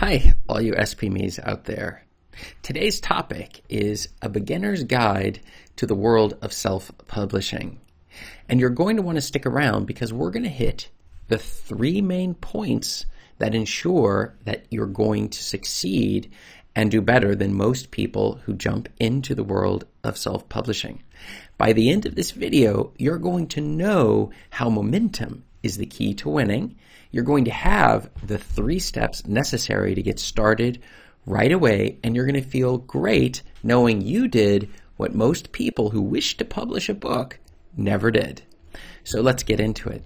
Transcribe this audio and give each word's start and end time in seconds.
Hi, 0.00 0.32
all 0.48 0.62
you 0.62 0.72
SPMEs 0.72 1.46
out 1.46 1.66
there. 1.66 2.06
Today's 2.62 3.00
topic 3.00 3.62
is 3.68 4.08
a 4.22 4.30
beginner's 4.30 4.82
guide 4.82 5.40
to 5.76 5.84
the 5.84 5.94
world 5.94 6.38
of 6.40 6.54
self 6.54 6.90
publishing. 7.06 7.80
And 8.48 8.58
you're 8.58 8.70
going 8.70 8.96
to 8.96 9.02
want 9.02 9.16
to 9.16 9.20
stick 9.20 9.44
around 9.44 9.84
because 9.84 10.10
we're 10.10 10.30
going 10.30 10.44
to 10.44 10.48
hit 10.48 10.88
the 11.28 11.36
three 11.36 12.00
main 12.00 12.32
points 12.32 13.04
that 13.40 13.54
ensure 13.54 14.38
that 14.46 14.64
you're 14.70 14.86
going 14.86 15.28
to 15.28 15.42
succeed 15.42 16.32
and 16.74 16.90
do 16.90 17.02
better 17.02 17.34
than 17.34 17.52
most 17.52 17.90
people 17.90 18.40
who 18.46 18.54
jump 18.54 18.88
into 18.98 19.34
the 19.34 19.44
world 19.44 19.84
of 20.02 20.16
self 20.16 20.48
publishing. 20.48 21.02
By 21.58 21.74
the 21.74 21.90
end 21.90 22.06
of 22.06 22.14
this 22.14 22.30
video, 22.30 22.94
you're 22.96 23.18
going 23.18 23.48
to 23.48 23.60
know 23.60 24.30
how 24.48 24.70
momentum 24.70 25.44
is 25.62 25.76
the 25.76 25.86
key 25.86 26.14
to 26.14 26.28
winning. 26.28 26.76
You're 27.10 27.24
going 27.24 27.44
to 27.44 27.50
have 27.50 28.10
the 28.26 28.38
three 28.38 28.78
steps 28.78 29.26
necessary 29.26 29.94
to 29.94 30.02
get 30.02 30.18
started 30.18 30.80
right 31.26 31.52
away, 31.52 31.98
and 32.02 32.14
you're 32.14 32.26
going 32.26 32.42
to 32.42 32.48
feel 32.48 32.78
great 32.78 33.42
knowing 33.62 34.00
you 34.00 34.28
did 34.28 34.68
what 34.96 35.14
most 35.14 35.52
people 35.52 35.90
who 35.90 36.02
wish 36.02 36.36
to 36.36 36.44
publish 36.44 36.88
a 36.88 36.94
book 36.94 37.38
never 37.76 38.10
did. 38.10 38.42
So 39.04 39.20
let's 39.20 39.42
get 39.42 39.60
into 39.60 39.88
it. 39.88 40.04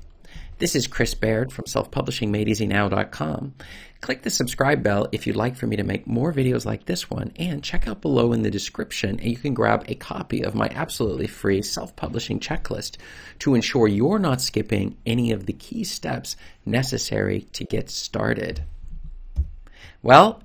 This 0.59 0.77
is 0.77 0.87
Chris 0.87 1.15
Baird 1.15 1.53
from 1.53 1.65
selfpublishingmadeeasynow.com. 1.65 3.55
Click 4.01 4.23
the 4.23 4.31
subscribe 4.31 4.85
bell 4.85 5.09
if 5.11 5.27
you'd 5.27 5.35
like 5.35 5.57
for 5.57 5.67
me 5.67 5.75
to 5.75 5.83
make 5.83 6.07
more 6.07 6.33
videos 6.33 6.65
like 6.65 6.85
this 6.85 7.11
one, 7.11 7.33
and 7.35 7.65
check 7.65 7.89
out 7.89 8.01
below 8.01 8.33
in 8.33 8.43
the 8.43 8.53
description 8.53 9.19
and 9.19 9.29
you 9.29 9.37
can 9.37 9.53
grab 9.53 9.85
a 9.89 9.97
copy 9.97 10.45
of 10.45 10.55
my 10.55 10.69
absolutely 10.69 11.27
free 11.27 11.61
self-publishing 11.61 12.39
checklist 12.39 12.99
to 13.41 13.57
ensure 13.57 13.89
you're 13.89 14.21
not 14.21 14.41
skipping 14.41 14.97
any 15.05 15.33
of 15.33 15.47
the 15.47 15.53
key 15.53 15.83
steps 15.83 16.37
necessary 16.65 17.41
to 17.53 17.65
get 17.65 17.91
started. 17.91 18.63
Well, 20.05 20.41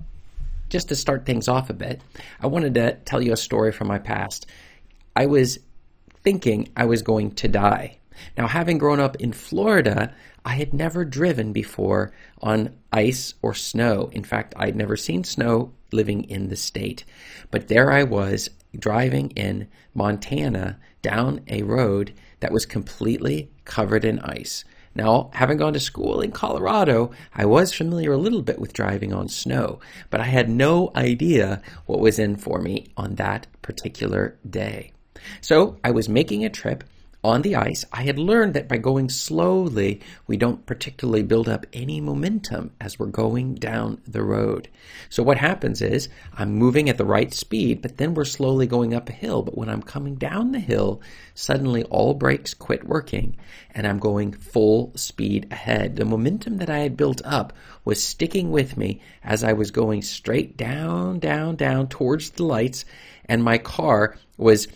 just 0.70 0.88
to 0.88 0.96
start 0.96 1.24
things 1.24 1.46
off 1.46 1.70
a 1.70 1.74
bit, 1.74 2.00
I 2.40 2.48
wanted 2.48 2.74
to 2.74 2.94
tell 3.04 3.22
you 3.22 3.32
a 3.32 3.36
story 3.36 3.70
from 3.70 3.86
my 3.86 4.00
past. 4.00 4.46
I 5.14 5.26
was 5.26 5.60
thinking 6.24 6.68
I 6.76 6.86
was 6.86 7.02
going 7.02 7.30
to 7.36 7.46
die 7.46 7.99
now, 8.36 8.46
having 8.48 8.78
grown 8.78 9.00
up 9.00 9.16
in 9.16 9.32
Florida, 9.32 10.14
I 10.44 10.54
had 10.54 10.72
never 10.72 11.04
driven 11.04 11.52
before 11.52 12.12
on 12.40 12.76
ice 12.92 13.34
or 13.42 13.54
snow. 13.54 14.10
In 14.12 14.24
fact, 14.24 14.54
I'd 14.56 14.76
never 14.76 14.96
seen 14.96 15.24
snow 15.24 15.72
living 15.92 16.24
in 16.24 16.48
the 16.48 16.56
state. 16.56 17.04
But 17.50 17.68
there 17.68 17.90
I 17.90 18.04
was 18.04 18.50
driving 18.78 19.30
in 19.30 19.68
Montana 19.94 20.78
down 21.02 21.40
a 21.48 21.62
road 21.62 22.14
that 22.40 22.52
was 22.52 22.66
completely 22.66 23.50
covered 23.64 24.04
in 24.04 24.20
ice. 24.20 24.64
Now, 24.94 25.30
having 25.34 25.58
gone 25.58 25.72
to 25.74 25.80
school 25.80 26.20
in 26.20 26.32
Colorado, 26.32 27.12
I 27.34 27.44
was 27.44 27.72
familiar 27.72 28.12
a 28.12 28.18
little 28.18 28.42
bit 28.42 28.58
with 28.58 28.72
driving 28.72 29.12
on 29.12 29.28
snow, 29.28 29.78
but 30.10 30.20
I 30.20 30.24
had 30.24 30.48
no 30.48 30.90
idea 30.96 31.62
what 31.86 32.00
was 32.00 32.18
in 32.18 32.36
for 32.36 32.60
me 32.60 32.88
on 32.96 33.14
that 33.14 33.46
particular 33.62 34.36
day. 34.48 34.92
So 35.40 35.78
I 35.84 35.92
was 35.92 36.08
making 36.08 36.44
a 36.44 36.50
trip 36.50 36.82
on 37.22 37.42
the 37.42 37.54
ice, 37.54 37.84
I 37.92 38.04
had 38.04 38.18
learned 38.18 38.54
that 38.54 38.66
by 38.66 38.78
going 38.78 39.10
slowly, 39.10 40.00
we 40.26 40.38
don't 40.38 40.64
particularly 40.64 41.22
build 41.22 41.50
up 41.50 41.66
any 41.72 42.00
momentum 42.00 42.70
as 42.80 42.98
we're 42.98 43.06
going 43.06 43.56
down 43.56 44.00
the 44.06 44.22
road. 44.22 44.68
So 45.10 45.22
what 45.22 45.36
happens 45.36 45.82
is 45.82 46.08
I'm 46.32 46.54
moving 46.54 46.88
at 46.88 46.96
the 46.96 47.04
right 47.04 47.32
speed, 47.34 47.82
but 47.82 47.98
then 47.98 48.14
we're 48.14 48.24
slowly 48.24 48.66
going 48.66 48.94
up 48.94 49.10
a 49.10 49.12
hill. 49.12 49.42
But 49.42 49.58
when 49.58 49.68
I'm 49.68 49.82
coming 49.82 50.14
down 50.14 50.52
the 50.52 50.60
hill, 50.60 51.02
suddenly 51.34 51.84
all 51.84 52.14
brakes 52.14 52.54
quit 52.54 52.84
working 52.84 53.36
and 53.74 53.86
I'm 53.86 53.98
going 53.98 54.32
full 54.32 54.92
speed 54.96 55.46
ahead. 55.50 55.96
The 55.96 56.06
momentum 56.06 56.56
that 56.56 56.70
I 56.70 56.78
had 56.78 56.96
built 56.96 57.20
up 57.24 57.52
was 57.84 58.02
sticking 58.02 58.50
with 58.50 58.78
me 58.78 59.02
as 59.22 59.44
I 59.44 59.52
was 59.52 59.70
going 59.70 60.00
straight 60.00 60.56
down, 60.56 61.18
down, 61.18 61.56
down 61.56 61.88
towards 61.88 62.30
the 62.30 62.44
lights 62.44 62.86
and 63.26 63.44
my 63.44 63.58
car 63.58 64.16
was 64.38 64.68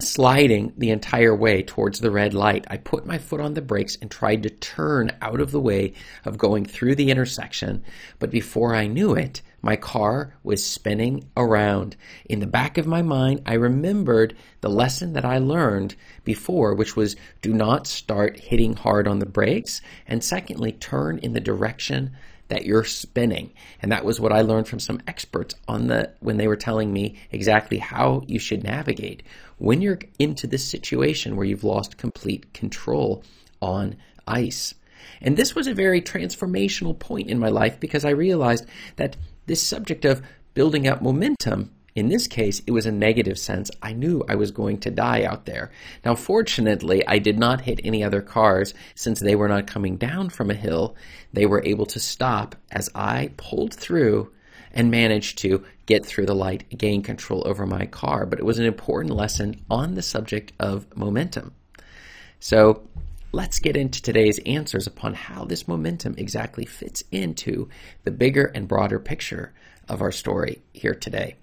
sliding 0.00 0.72
the 0.76 0.90
entire 0.90 1.34
way 1.34 1.62
towards 1.62 2.00
the 2.00 2.10
red 2.10 2.34
light, 2.34 2.66
I 2.68 2.76
put 2.76 3.06
my 3.06 3.18
foot 3.18 3.40
on 3.40 3.54
the 3.54 3.62
brakes 3.62 3.96
and 4.00 4.10
tried 4.10 4.42
to 4.44 4.50
turn 4.50 5.10
out 5.20 5.40
of 5.40 5.50
the 5.50 5.60
way 5.60 5.94
of 6.24 6.38
going 6.38 6.64
through 6.64 6.94
the 6.94 7.10
intersection. 7.10 7.82
But 8.18 8.30
before 8.30 8.74
I 8.74 8.86
knew 8.86 9.14
it, 9.14 9.42
my 9.60 9.74
car 9.74 10.34
was 10.44 10.64
spinning 10.64 11.28
around. 11.36 11.96
In 12.26 12.38
the 12.38 12.46
back 12.46 12.78
of 12.78 12.86
my 12.86 13.02
mind, 13.02 13.42
I 13.44 13.54
remembered 13.54 14.36
the 14.60 14.70
lesson 14.70 15.14
that 15.14 15.24
I 15.24 15.38
learned 15.38 15.96
before, 16.24 16.74
which 16.74 16.94
was 16.94 17.16
do 17.42 17.52
not 17.52 17.86
start 17.86 18.38
hitting 18.38 18.74
hard 18.74 19.08
on 19.08 19.18
the 19.18 19.26
brakes. 19.26 19.80
And 20.06 20.22
secondly, 20.22 20.72
turn 20.72 21.18
in 21.18 21.32
the 21.32 21.40
direction 21.40 22.12
that 22.48 22.64
you're 22.64 22.84
spinning. 22.84 23.52
And 23.80 23.92
that 23.92 24.04
was 24.04 24.20
what 24.20 24.32
I 24.32 24.40
learned 24.40 24.68
from 24.68 24.80
some 24.80 25.00
experts 25.06 25.54
on 25.66 25.86
the 25.86 26.12
when 26.20 26.36
they 26.36 26.48
were 26.48 26.56
telling 26.56 26.92
me 26.92 27.18
exactly 27.30 27.78
how 27.78 28.22
you 28.26 28.38
should 28.38 28.64
navigate 28.64 29.22
when 29.58 29.82
you're 29.82 29.98
into 30.18 30.46
this 30.46 30.68
situation 30.68 31.36
where 31.36 31.46
you've 31.46 31.64
lost 31.64 31.98
complete 31.98 32.52
control 32.54 33.22
on 33.60 33.96
ice. 34.26 34.74
And 35.20 35.36
this 35.36 35.54
was 35.54 35.66
a 35.66 35.74
very 35.74 36.00
transformational 36.00 36.98
point 36.98 37.28
in 37.28 37.38
my 37.38 37.48
life 37.48 37.80
because 37.80 38.04
I 38.04 38.10
realized 38.10 38.66
that 38.96 39.16
this 39.46 39.62
subject 39.62 40.04
of 40.04 40.22
building 40.54 40.86
up 40.86 41.02
momentum 41.02 41.70
in 41.98 42.08
this 42.08 42.28
case, 42.28 42.62
it 42.64 42.70
was 42.70 42.86
a 42.86 42.92
negative 42.92 43.38
sense. 43.38 43.72
I 43.82 43.92
knew 43.92 44.24
I 44.28 44.36
was 44.36 44.52
going 44.52 44.78
to 44.80 44.90
die 44.90 45.24
out 45.24 45.46
there. 45.46 45.72
Now, 46.04 46.14
fortunately, 46.14 47.04
I 47.08 47.18
did 47.18 47.38
not 47.38 47.62
hit 47.62 47.80
any 47.82 48.04
other 48.04 48.22
cars 48.22 48.72
since 48.94 49.18
they 49.18 49.34
were 49.34 49.48
not 49.48 49.66
coming 49.66 49.96
down 49.96 50.30
from 50.30 50.48
a 50.48 50.54
hill. 50.54 50.94
They 51.32 51.44
were 51.44 51.64
able 51.64 51.86
to 51.86 51.98
stop 51.98 52.54
as 52.70 52.88
I 52.94 53.32
pulled 53.36 53.74
through 53.74 54.32
and 54.72 54.92
managed 54.92 55.38
to 55.38 55.64
get 55.86 56.06
through 56.06 56.26
the 56.26 56.36
light, 56.36 56.78
gain 56.78 57.02
control 57.02 57.42
over 57.46 57.66
my 57.66 57.86
car. 57.86 58.26
But 58.26 58.38
it 58.38 58.44
was 58.44 58.60
an 58.60 58.66
important 58.66 59.14
lesson 59.14 59.64
on 59.68 59.94
the 59.94 60.02
subject 60.02 60.52
of 60.60 60.86
momentum. 60.96 61.52
So, 62.38 62.88
let's 63.32 63.58
get 63.58 63.76
into 63.76 64.00
today's 64.00 64.38
answers 64.46 64.86
upon 64.86 65.14
how 65.14 65.44
this 65.44 65.66
momentum 65.66 66.14
exactly 66.16 66.64
fits 66.64 67.02
into 67.10 67.68
the 68.04 68.12
bigger 68.12 68.44
and 68.54 68.68
broader 68.68 69.00
picture 69.00 69.52
of 69.88 70.00
our 70.00 70.12
story 70.12 70.62
here 70.72 70.94
today. 70.94 71.36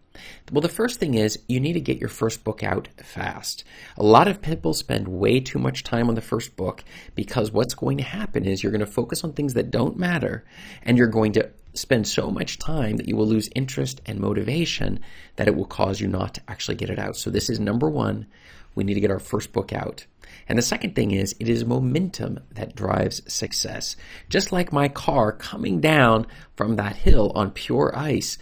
Well, 0.52 0.62
the 0.62 0.70
first 0.70 1.00
thing 1.00 1.16
is 1.16 1.40
you 1.48 1.60
need 1.60 1.74
to 1.74 1.82
get 1.82 2.00
your 2.00 2.10
first 2.10 2.44
book 2.44 2.64
out 2.64 2.88
fast. 2.98 3.64
A 3.98 4.04
lot 4.04 4.28
of 4.28 4.42
people 4.42 4.74
spend 4.74 5.08
way 5.08 5.40
too 5.40 5.60
much 5.60 5.84
time 5.84 6.10
on 6.10 6.16
the 6.16 6.22
first 6.22 6.56
book 6.56 6.84
because 7.16 7.52
what's 7.52 7.74
going 7.74 7.98
to 7.98 8.04
happen 8.04 8.46
is 8.46 8.64
you're 8.64 8.72
going 8.72 8.80
to 8.80 8.86
focus 8.86 9.24
on 9.24 9.34
things 9.34 9.54
that 9.54 9.72
don't 9.72 9.98
matter 9.98 10.46
and 10.84 10.98
you're 10.98 11.08
going 11.08 11.34
to 11.34 11.50
spend 11.74 12.08
so 12.08 12.32
much 12.32 12.58
time 12.58 12.98
that 12.98 13.08
you 13.08 13.16
will 13.16 13.28
lose 13.28 13.50
interest 13.56 14.02
and 14.06 14.20
motivation 14.20 15.00
that 15.36 15.48
it 15.48 15.56
will 15.56 15.66
cause 15.66 16.00
you 16.00 16.08
not 16.08 16.36
to 16.36 16.42
actually 16.48 16.76
get 16.76 16.90
it 16.90 17.00
out. 17.00 17.18
So 17.18 17.30
this 17.30 17.50
is 17.50 17.60
number 17.60 17.90
one. 17.90 18.28
We 18.76 18.84
need 18.84 18.96
to 18.96 19.02
get 19.02 19.12
our 19.12 19.20
first 19.20 19.54
book 19.54 19.72
out. 19.74 20.06
And 20.48 20.58
the 20.58 20.64
second 20.64 20.96
thing 20.96 21.12
is, 21.12 21.36
it 21.40 21.50
is 21.50 21.66
momentum 21.66 22.40
that 22.52 22.76
drives 22.76 23.22
success. 23.32 23.96
Just 24.30 24.52
like 24.52 24.72
my 24.72 24.88
car 24.88 25.32
coming 25.32 25.80
down 25.82 26.28
from 26.56 26.76
that 26.76 26.98
hill 26.98 27.32
on 27.36 27.52
pure 27.52 27.94
ice, 27.96 28.38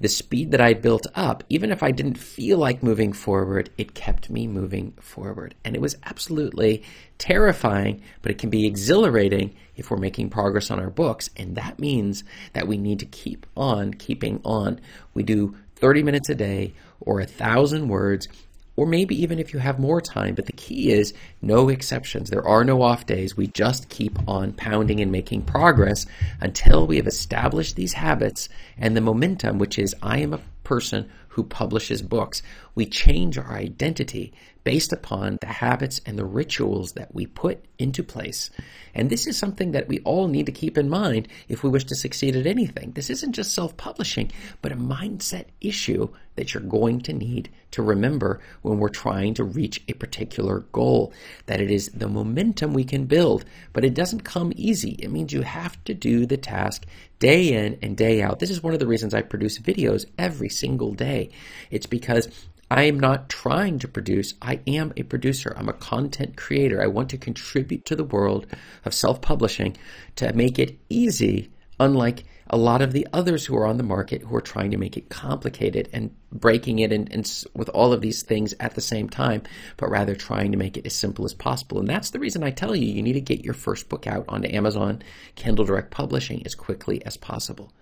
the 0.00 0.08
speed 0.08 0.50
that 0.50 0.60
I 0.60 0.74
built 0.74 1.06
up, 1.14 1.44
even 1.48 1.70
if 1.70 1.82
I 1.82 1.90
didn't 1.90 2.18
feel 2.18 2.58
like 2.58 2.82
moving 2.82 3.12
forward, 3.12 3.70
it 3.78 3.94
kept 3.94 4.28
me 4.28 4.46
moving 4.46 4.92
forward. 5.00 5.54
And 5.64 5.74
it 5.74 5.80
was 5.80 5.96
absolutely 6.04 6.82
terrifying, 7.18 8.02
but 8.20 8.32
it 8.32 8.38
can 8.38 8.50
be 8.50 8.66
exhilarating 8.66 9.54
if 9.76 9.90
we're 9.90 9.96
making 9.96 10.30
progress 10.30 10.70
on 10.70 10.80
our 10.80 10.90
books. 10.90 11.30
And 11.36 11.56
that 11.56 11.78
means 11.78 12.24
that 12.52 12.66
we 12.66 12.76
need 12.76 12.98
to 13.00 13.06
keep 13.06 13.46
on 13.56 13.94
keeping 13.94 14.40
on. 14.44 14.80
We 15.14 15.22
do 15.22 15.56
30 15.76 16.02
minutes 16.02 16.28
a 16.28 16.34
day 16.34 16.74
or 17.00 17.20
a 17.20 17.26
thousand 17.26 17.88
words 17.88 18.28
or 18.76 18.86
maybe 18.86 19.20
even 19.20 19.38
if 19.38 19.52
you 19.52 19.58
have 19.60 19.78
more 19.78 20.00
time. 20.00 20.34
But 20.34 20.46
the 20.46 20.52
key 20.52 20.90
is 20.90 21.14
no 21.42 21.68
exceptions. 21.68 22.30
There 22.30 22.46
are 22.46 22.64
no 22.64 22.82
off 22.82 23.06
days. 23.06 23.36
We 23.36 23.46
just 23.48 23.88
keep 23.88 24.18
on 24.28 24.52
pounding 24.52 25.00
and 25.00 25.12
making 25.12 25.42
progress 25.42 26.06
until 26.40 26.86
we 26.86 26.96
have 26.96 27.06
established 27.06 27.76
these 27.76 27.92
habits 27.92 28.48
and 28.78 28.96
the 28.96 29.00
momentum, 29.00 29.58
which 29.58 29.78
is 29.78 29.94
I 30.02 30.18
am 30.18 30.34
a 30.34 30.40
person 30.64 31.10
who 31.34 31.42
publishes 31.42 32.00
books. 32.00 32.42
We 32.76 32.86
change 32.86 33.36
our 33.36 33.54
identity 33.54 34.32
based 34.62 34.92
upon 34.92 35.36
the 35.40 35.46
habits 35.46 36.00
and 36.06 36.18
the 36.18 36.24
rituals 36.24 36.92
that 36.92 37.14
we 37.14 37.26
put 37.26 37.64
into 37.78 38.02
place. 38.02 38.50
And 38.94 39.10
this 39.10 39.26
is 39.26 39.36
something 39.36 39.72
that 39.72 39.88
we 39.88 39.98
all 40.00 40.28
need 40.28 40.46
to 40.46 40.52
keep 40.52 40.78
in 40.78 40.88
mind 40.88 41.26
if 41.48 41.62
we 41.62 41.70
wish 41.70 41.84
to 41.86 41.96
succeed 41.96 42.36
at 42.36 42.46
anything. 42.46 42.92
This 42.92 43.10
isn't 43.10 43.32
just 43.32 43.52
self 43.52 43.76
publishing, 43.76 44.30
but 44.62 44.72
a 44.72 44.76
mindset 44.76 45.46
issue 45.60 46.08
that 46.36 46.54
you're 46.54 46.62
going 46.62 47.00
to 47.00 47.12
need 47.12 47.50
to 47.72 47.82
remember 47.82 48.40
when 48.62 48.78
we're 48.78 48.88
trying 48.88 49.34
to 49.34 49.44
reach 49.44 49.82
a 49.88 49.92
particular 49.94 50.60
goal. 50.72 51.12
That 51.46 51.60
it 51.60 51.70
is 51.70 51.88
the 51.88 52.08
momentum 52.08 52.72
we 52.72 52.84
can 52.84 53.06
build, 53.06 53.44
but 53.72 53.84
it 53.84 53.94
doesn't 53.94 54.20
come 54.20 54.52
easy. 54.56 54.92
It 54.92 55.10
means 55.10 55.32
you 55.32 55.42
have 55.42 55.82
to 55.84 55.94
do 55.94 56.26
the 56.26 56.36
task 56.36 56.86
day 57.18 57.52
in 57.52 57.78
and 57.82 57.96
day 57.96 58.22
out. 58.22 58.38
This 58.38 58.50
is 58.50 58.62
one 58.62 58.74
of 58.74 58.80
the 58.80 58.86
reasons 58.86 59.14
I 59.14 59.22
produce 59.22 59.58
videos 59.58 60.06
every 60.18 60.48
single 60.48 60.92
day. 60.92 61.23
It's 61.70 61.86
because 61.86 62.28
I 62.70 62.84
am 62.84 62.98
not 62.98 63.28
trying 63.28 63.78
to 63.80 63.88
produce. 63.88 64.34
I 64.40 64.60
am 64.66 64.92
a 64.96 65.02
producer. 65.02 65.54
I'm 65.56 65.68
a 65.68 65.74
content 65.74 66.36
creator. 66.36 66.82
I 66.82 66.86
want 66.86 67.10
to 67.10 67.18
contribute 67.18 67.84
to 67.86 67.96
the 67.96 68.04
world 68.04 68.46
of 68.84 68.94
self 68.94 69.20
publishing 69.20 69.76
to 70.16 70.32
make 70.32 70.58
it 70.58 70.78
easy 70.88 71.50
unlike 71.80 72.24
a 72.48 72.56
lot 72.56 72.82
of 72.82 72.92
the 72.92 73.06
others 73.12 73.46
who 73.46 73.56
are 73.56 73.66
on 73.66 73.78
the 73.78 73.82
market 73.82 74.22
who 74.22 74.36
are 74.36 74.40
trying 74.40 74.70
to 74.70 74.76
make 74.76 74.96
it 74.96 75.08
complicated 75.08 75.88
and 75.92 76.14
breaking 76.30 76.78
it 76.78 76.92
and, 76.92 77.10
and, 77.12 77.44
with 77.54 77.68
all 77.70 77.92
of 77.92 78.00
these 78.00 78.22
things 78.22 78.54
at 78.60 78.74
the 78.74 78.80
same 78.80 79.08
time, 79.08 79.42
but 79.76 79.88
rather 79.88 80.14
trying 80.14 80.52
to 80.52 80.58
make 80.58 80.76
it 80.76 80.86
as 80.86 80.94
simple 80.94 81.24
as 81.24 81.32
possible. 81.32 81.78
And 81.78 81.88
that's 81.88 82.10
the 82.10 82.18
reason 82.18 82.42
I 82.42 82.50
tell 82.50 82.76
you, 82.76 82.86
you 82.86 83.02
need 83.02 83.14
to 83.14 83.20
get 83.20 83.44
your 83.44 83.54
first 83.54 83.88
book 83.88 84.06
out 84.06 84.26
onto 84.28 84.54
Amazon, 84.54 85.02
Kindle 85.36 85.64
Direct 85.64 85.90
Publishing 85.90 86.42
as 86.44 86.54
quickly 86.54 87.04
as 87.06 87.16
possible. 87.16 87.72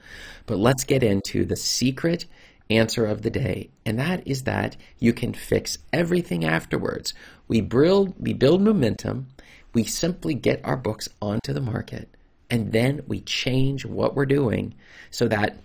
But 0.46 0.58
let's 0.58 0.84
get 0.84 1.02
into 1.02 1.44
the 1.44 1.56
secret 1.56 2.26
answer 2.76 3.06
of 3.06 3.22
the 3.22 3.30
day, 3.30 3.70
and 3.84 3.98
that 3.98 4.26
is 4.26 4.44
that 4.44 4.76
you 4.98 5.12
can 5.12 5.32
fix 5.32 5.78
everything 5.92 6.44
afterwards. 6.44 7.14
We 7.48 7.60
build, 7.60 8.14
we 8.18 8.32
build 8.32 8.62
momentum. 8.62 9.28
We 9.74 9.84
simply 9.84 10.34
get 10.34 10.60
our 10.64 10.76
books 10.76 11.08
onto 11.20 11.52
the 11.52 11.60
market 11.60 12.08
and 12.52 12.70
then 12.70 13.00
we 13.08 13.20
change 13.22 13.86
what 13.86 14.14
we're 14.14 14.26
doing 14.26 14.74
so 15.10 15.26
that 15.26 15.56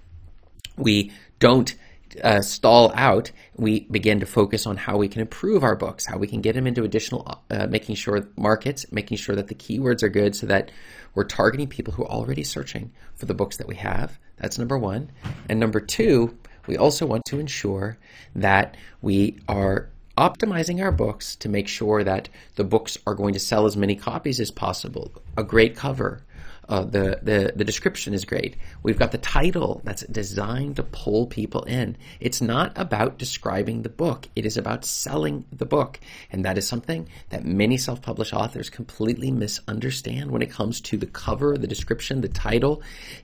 we 0.77 1.12
don't 1.38 1.75
uh, 2.24 2.39
stall 2.39 2.94
out. 2.95 3.30
We 3.57 3.81
begin 3.81 4.21
to 4.21 4.25
focus 4.25 4.65
on 4.65 4.77
how 4.77 4.95
we 4.95 5.10
can 5.10 5.19
improve 5.19 5.63
our 5.63 5.75
books, 5.75 6.06
how 6.06 6.18
we 6.18 6.27
can 6.27 6.39
get 6.39 6.56
them 6.56 6.65
into 6.65 6.86
additional, 6.86 7.44
uh, 7.51 7.68
making 7.68 7.95
sure 7.95 8.30
markets, 8.38 8.89
making 8.89 9.18
sure 9.18 9.36
that 9.36 9.50
the 9.50 9.53
keywords 9.53 10.01
are 10.01 10.07
good 10.07 10.33
so 10.33 10.48
that 10.48 10.71
we're 11.13 11.25
targeting 11.25 11.68
people 11.68 11.94
who 11.94 12.03
are 12.03 12.10
already 12.10 12.45
searching 12.45 12.94
for 13.15 13.25
the 13.25 13.33
books 13.33 13.57
that 13.57 13.68
we 13.68 13.75
have. 13.75 14.18
That's 14.38 14.57
number 14.57 14.77
one. 14.77 15.12
And 15.50 15.60
number 15.60 15.81
two, 15.81 16.38
we 16.67 16.77
also 16.77 17.05
want 17.05 17.25
to 17.25 17.39
ensure 17.39 17.97
that 18.35 18.75
we 19.01 19.39
are 19.47 19.89
optimizing 20.17 20.81
our 20.81 20.91
books 20.91 21.35
to 21.37 21.49
make 21.49 21.67
sure 21.67 22.03
that 22.03 22.27
the 22.55 22.63
books 22.63 22.97
are 23.05 23.15
going 23.15 23.33
to 23.33 23.39
sell 23.39 23.65
as 23.65 23.77
many 23.77 23.95
copies 23.95 24.39
as 24.39 24.51
possible. 24.51 25.11
A 25.37 25.43
great 25.43 25.75
cover, 25.75 26.23
uh, 26.69 26.81
the, 26.81 27.19
the, 27.21 27.53
the 27.55 27.63
description 27.63 28.13
is 28.13 28.25
great. 28.25 28.55
We've 28.83 28.99
got 28.99 29.11
the 29.11 29.17
title 29.17 29.81
that's 29.83 30.05
designed 30.07 30.75
to 30.75 30.83
pull 30.83 31.27
people 31.27 31.63
in. 31.63 31.97
It's 32.19 32.41
not 32.41 32.73
about 32.75 33.17
describing 33.17 33.81
the 33.81 33.89
book. 33.89 34.27
It 34.35 34.45
is 34.45 34.57
about 34.57 34.83
selling 34.83 35.45
the 35.51 35.65
book. 35.65 35.99
And 36.31 36.43
that 36.45 36.57
is 36.57 36.67
something 36.67 37.07
that 37.29 37.45
many 37.45 37.77
self-published 37.77 38.33
authors 38.33 38.69
completely 38.69 39.31
misunderstand 39.31 40.31
when 40.31 40.41
it 40.41 40.51
comes 40.51 40.81
to 40.81 40.97
the 40.97 41.05
cover, 41.05 41.57
the 41.57 41.67
description, 41.67 42.21
the 42.21 42.27
title, 42.27 42.81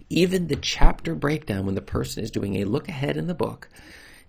even 0.10 0.48
the 0.48 0.56
chapter 0.56 1.16
breakdown 1.16 1.66
when 1.66 1.76
the 1.76 1.82
person 1.82 2.24
is 2.24 2.32
doing 2.32 2.56
a 2.56 2.66
look 2.66 2.88
ahead 2.88 3.18
in 3.18 3.28
the 3.28 3.34
book. 3.34 3.70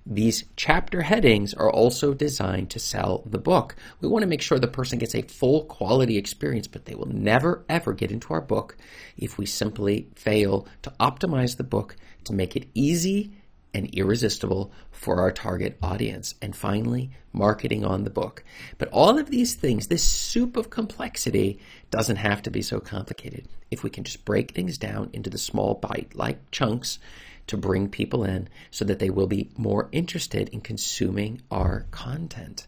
These 0.06 0.45
chapter 0.55 1.01
headings 1.01 1.55
are 1.55 1.71
also 1.71 2.12
designed 2.12 2.69
to 2.71 2.79
sell 2.79 3.23
the 3.25 3.39
book. 3.39 3.75
We 4.03 4.09
want 4.09 4.23
to 4.23 4.29
make 4.29 4.43
sure 4.43 4.59
the 4.59 4.69
person 4.69 4.99
gets 4.99 5.15
a 5.15 5.23
full 5.23 5.65
quality 5.65 6.19
experience, 6.19 6.67
but 6.67 6.85
they 6.85 6.95
will 6.95 7.09
never 7.09 7.65
ever 7.71 7.95
get 7.95 8.11
into 8.11 8.35
our 8.35 8.43
book 8.43 8.77
if 9.17 9.39
we 9.39 9.47
simply 9.47 10.09
fail 10.15 10.69
to 10.83 10.93
optimize 11.01 11.56
the 11.56 11.65
book 11.65 11.97
to 12.25 12.35
make 12.35 12.55
it 12.55 12.69
easy 12.75 13.33
and 13.73 13.93
irresistible 13.95 14.71
for 14.91 15.21
our 15.21 15.33
target 15.33 15.79
audience. 15.83 16.35
And 16.43 16.55
finally, 16.55 17.11
marketing 17.33 17.85
on 17.85 18.05
the 18.05 18.11
book. 18.11 18.45
But 18.77 18.91
all 18.91 19.19
of 19.19 19.31
these 19.31 19.55
things, 19.55 19.87
this 19.87 20.05
soup 20.05 20.59
of 20.59 20.69
complexity, 20.69 21.59
doesn't 21.91 22.17
have 22.17 22.43
to 22.43 22.50
be 22.50 22.61
so 22.61 22.79
complicated. 22.79 23.49
If 23.71 23.83
we 23.83 23.89
can 23.89 24.05
just 24.05 24.27
break 24.27 24.53
things 24.53 24.77
down 24.77 25.09
into 25.15 25.31
the 25.31 25.39
small 25.39 25.75
bite 25.75 26.15
like 26.15 26.50
chunks 26.50 26.99
to 27.46 27.56
bring 27.56 27.88
people 27.88 28.25
in 28.25 28.49
so 28.70 28.85
that 28.85 28.99
they 28.99 29.11
will 29.11 29.26
be 29.26 29.50
more 29.56 29.88
interested 29.93 30.49
in 30.50 30.61
consuming 30.61 31.43
our 31.50 31.87
content. 31.91 32.67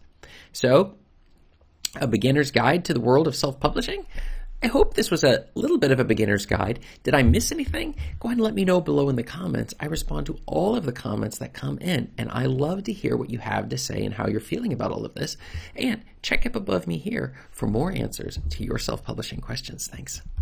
So, 0.53 0.97
a 1.95 2.07
beginner's 2.07 2.51
guide 2.51 2.85
to 2.87 2.95
the 2.95 3.01
world 3.01 3.27
of 3.27 3.37
self 3.37 3.59
publishing. 3.61 4.07
I 4.63 4.69
hope 4.69 4.95
this 4.95 5.11
was 5.11 5.23
a 5.23 5.47
little 5.55 5.77
bit 5.77 5.93
of 5.93 6.01
a 6.01 6.05
beginner's 6.05 6.47
guide. 6.47 6.81
Did 7.03 7.15
I 7.15 7.23
miss 7.23 7.53
anything? 7.53 7.95
Go 8.19 8.29
ahead 8.29 8.39
and 8.39 8.45
let 8.45 8.55
me 8.55 8.65
know 8.65 8.81
below 8.81 9.11
in 9.11 9.17
the 9.17 9.23
comments. 9.23 9.75
I 9.79 9.87
respond 9.87 10.27
to 10.27 10.39
all 10.47 10.77
of 10.77 10.87
the 10.87 10.93
comments 10.93 11.39
that 11.39 11.53
come 11.53 11.79
in, 11.79 12.11
and 12.17 12.31
I 12.31 12.47
love 12.47 12.85
to 12.85 12.93
hear 12.93 13.17
what 13.17 13.31
you 13.31 13.39
have 13.39 13.69
to 13.69 13.79
say 13.79 14.05
and 14.05 14.15
how 14.15 14.29
you're 14.29 14.41
feeling 14.41 14.73
about 14.73 14.93
all 14.93 15.05
of 15.05 15.15
this. 15.15 15.37
And 15.75 16.03
check 16.23 16.47
up 16.47 16.57
above 16.57 16.87
me 16.87 16.97
here 16.97 17.35
for 17.51 17.67
more 17.67 17.93
answers 17.93 18.39
to 18.51 18.65
your 18.65 18.79
self 18.79 19.05
publishing 19.05 19.41
questions. 19.41 19.89
Thanks. 19.89 20.23